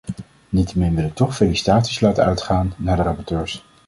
[0.49, 3.65] Niettemin wil ik toch felicitaties laten uitgaan naar de rapporteurs.